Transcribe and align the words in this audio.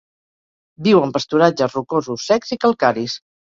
Viu 0.87 1.01
en 1.09 1.13
pasturatges 1.19 1.77
rocosos 1.79 2.27
secs 2.33 2.59
i 2.59 2.61
calcaris. 2.67 3.23